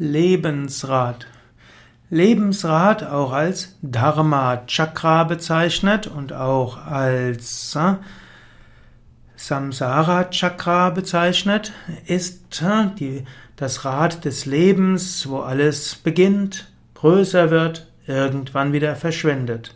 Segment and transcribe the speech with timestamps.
[0.00, 1.26] Lebensrad.
[2.08, 7.96] Lebensrad auch als Dharma Chakra bezeichnet und auch als äh,
[9.36, 11.72] Samsara Chakra bezeichnet,
[12.06, 13.24] ist äh, die,
[13.56, 19.74] das Rad des Lebens, wo alles beginnt, größer wird, irgendwann wieder verschwindet.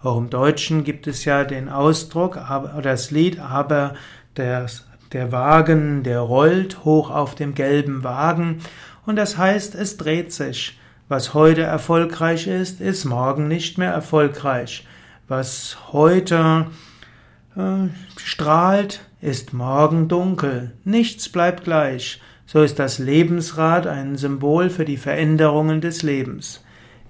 [0.00, 3.94] Auch im Deutschen gibt es ja den Ausdruck oder das Lied, aber
[4.36, 4.66] der,
[5.12, 8.60] der Wagen, der rollt hoch auf dem gelben Wagen
[9.06, 10.78] und das heißt, es dreht sich.
[11.08, 14.86] Was heute erfolgreich ist, ist morgen nicht mehr erfolgreich.
[15.28, 16.66] Was heute
[17.56, 20.72] äh, strahlt, ist morgen dunkel.
[20.84, 22.20] Nichts bleibt gleich.
[22.46, 26.62] So ist das Lebensrad ein Symbol für die Veränderungen des Lebens.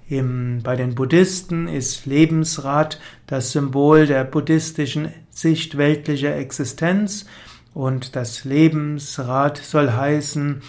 [0.08, 7.26] Im, bei den Buddhisten ist Lebensrad das Symbol der buddhistischen Sicht weltlicher Existenz
[7.72, 10.62] und das Lebensrad soll heißen,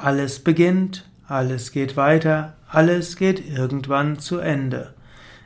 [0.00, 4.94] alles beginnt, alles geht weiter, alles geht irgendwann zu Ende.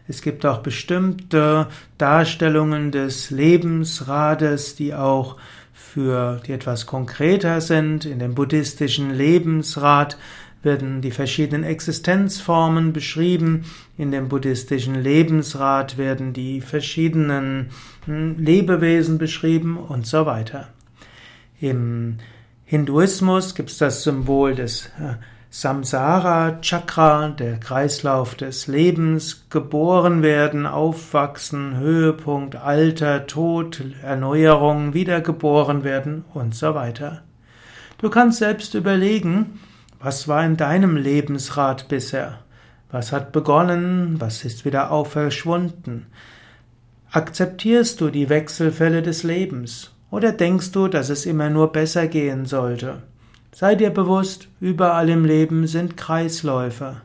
[0.09, 5.37] Es gibt auch bestimmte Darstellungen des Lebensrades, die auch
[5.73, 8.05] für die etwas konkreter sind.
[8.05, 10.17] In dem buddhistischen Lebensrat
[10.63, 13.65] werden die verschiedenen Existenzformen beschrieben.
[13.97, 17.71] In dem buddhistischen Lebensrat werden die verschiedenen
[18.07, 20.69] hm, Lebewesen beschrieben und so weiter.
[21.61, 22.19] Im
[22.73, 25.17] Hinduismus gibt es das Symbol des äh,
[25.51, 36.25] Samsara Chakra, der Kreislauf des Lebens, geboren werden, aufwachsen, Höhepunkt, Alter, Tod, Erneuerung, wiedergeboren werden
[36.33, 37.25] und so weiter.
[37.99, 39.61] Du kannst selbst überlegen,
[40.01, 42.39] was war in deinem Lebensrat bisher?
[42.91, 44.19] Was hat begonnen?
[44.19, 46.07] Was ist wieder auferschwunden?
[47.11, 49.92] Akzeptierst du die Wechselfälle des Lebens?
[50.13, 53.03] Oder denkst du, dass es immer nur besser gehen sollte?
[53.51, 57.01] Sei dir bewusst, überall im Leben sind Kreisläufe.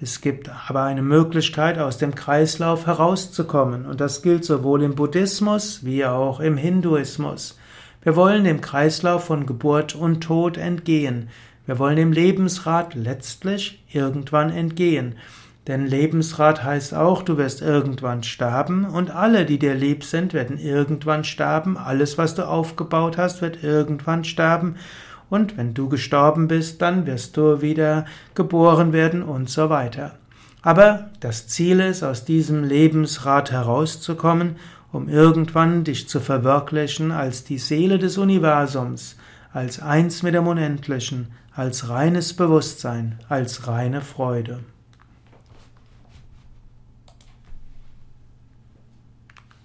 [0.00, 5.84] Es gibt aber eine Möglichkeit, aus dem Kreislauf herauszukommen, und das gilt sowohl im Buddhismus
[5.84, 7.58] wie auch im Hinduismus.
[8.02, 11.28] Wir wollen dem Kreislauf von Geburt und Tod entgehen.
[11.66, 15.16] Wir wollen dem Lebensrat letztlich irgendwann entgehen.
[15.66, 20.58] Denn Lebensrat heißt auch, du wirst irgendwann sterben und alle, die dir lieb sind, werden
[20.58, 21.76] irgendwann sterben.
[21.76, 24.76] Alles, was du aufgebaut hast, wird irgendwann sterben.
[25.28, 28.04] Und wenn du gestorben bist, dann wirst du wieder
[28.34, 30.18] geboren werden und so weiter.
[30.62, 34.56] Aber das Ziel ist, aus diesem Lebensrat herauszukommen,
[34.92, 39.16] um irgendwann dich zu verwirklichen als die Seele des Universums,
[39.52, 44.60] als eins mit dem Unendlichen, als reines Bewusstsein, als reine Freude.